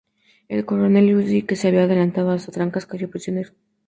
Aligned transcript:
El 0.47 0.65
coronel 0.65 1.13
Huici, 1.15 1.43
que 1.43 1.55
se 1.55 1.67
había 1.67 1.83
adelantado 1.83 2.31
hasta 2.31 2.51
Trancas, 2.51 2.87
cayó 2.87 3.07
prisionero. 3.07 3.51